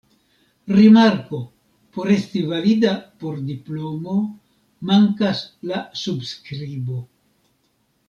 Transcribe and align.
Rimarko: 0.77 1.41
por 1.93 2.07
esti 2.17 2.41
valida 2.51 2.93
por 3.19 3.35
diplomo 3.51 4.15
mankas 4.89 5.39
la 5.71 5.79
subskribo. 6.03 6.99